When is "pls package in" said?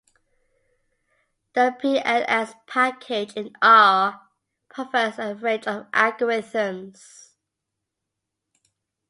1.79-3.53